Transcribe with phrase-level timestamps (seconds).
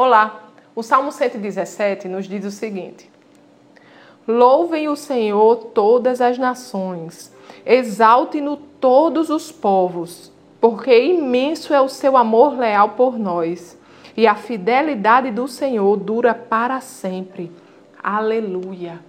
[0.00, 3.10] Olá, o Salmo 117 nos diz o seguinte:
[4.28, 7.34] Louvem o Senhor todas as nações,
[7.66, 10.30] exalte-no todos os povos,
[10.60, 13.76] porque imenso é o seu amor leal por nós,
[14.16, 17.50] e a fidelidade do Senhor dura para sempre.
[18.00, 19.00] Aleluia.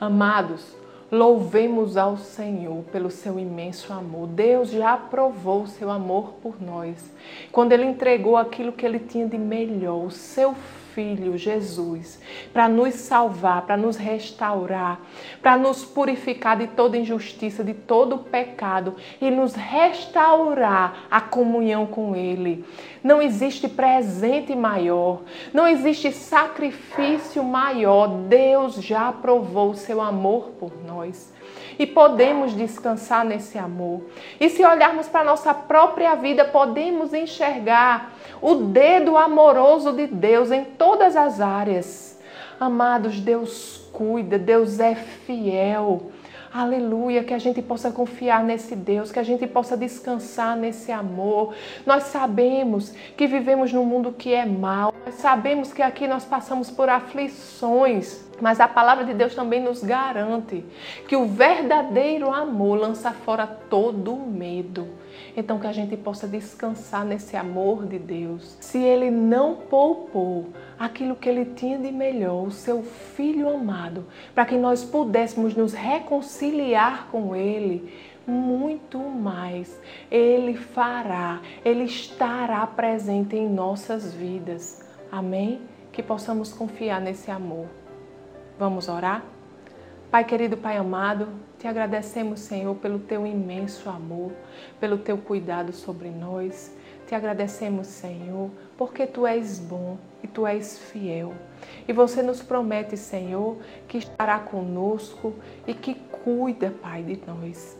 [0.00, 0.76] Amados,
[1.10, 4.28] Louvemos ao Senhor pelo seu imenso amor.
[4.28, 7.12] Deus já provou o seu amor por nós.
[7.50, 10.89] Quando ele entregou aquilo que ele tinha de melhor, o seu Filho
[11.36, 12.20] Jesus,
[12.52, 15.00] para nos salvar, para nos restaurar,
[15.40, 22.14] para nos purificar de toda injustiça, de todo pecado e nos restaurar a comunhão com
[22.16, 22.64] Ele.
[23.02, 25.22] Não existe presente maior,
[25.52, 28.08] não existe sacrifício maior.
[28.08, 31.32] Deus já provou o seu amor por nós
[31.80, 34.02] e podemos descansar nesse amor.
[34.38, 38.12] E se olharmos para a nossa própria vida, podemos enxergar
[38.42, 42.18] o dedo amoroso de Deus em todas as áreas.
[42.58, 46.10] Amados, Deus cuida, Deus é fiel.
[46.50, 51.54] Aleluia, que a gente possa confiar nesse Deus, que a gente possa descansar nesse amor.
[51.84, 56.70] Nós sabemos que vivemos num mundo que é mau, nós sabemos que aqui nós passamos
[56.70, 60.64] por aflições, mas a palavra de Deus também nos garante
[61.08, 64.88] que o verdadeiro amor lança fora todo medo.
[65.36, 68.56] Então que a gente possa descansar nesse amor de Deus.
[68.60, 74.44] Se ele não poupou aquilo que ele tinha de melhor, o seu filho amado, para
[74.44, 77.92] que nós pudéssemos nos reconciliar com ele,
[78.26, 79.80] muito mais
[80.10, 84.86] ele fará, ele estará presente em nossas vidas.
[85.10, 85.60] Amém?
[85.92, 87.79] Que possamos confiar nesse amor.
[88.60, 89.24] Vamos orar?
[90.10, 94.32] Pai querido, Pai amado, te agradecemos, Senhor, pelo teu imenso amor,
[94.78, 96.70] pelo teu cuidado sobre nós.
[97.06, 101.32] Te agradecemos, Senhor, porque tu és bom e tu és fiel.
[101.88, 103.56] E você nos promete, Senhor,
[103.88, 105.32] que estará conosco
[105.66, 107.78] e que cuida, Pai, de nós.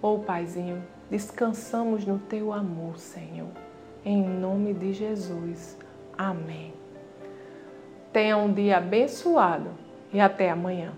[0.00, 3.50] Oh, Paizinho, descansamos no teu amor, Senhor.
[4.02, 5.76] Em nome de Jesus.
[6.16, 6.72] Amém.
[8.14, 9.82] Tenha um dia abençoado
[10.12, 10.92] e até amanhã.